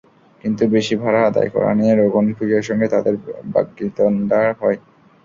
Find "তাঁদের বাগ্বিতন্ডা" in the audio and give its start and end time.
2.93-4.41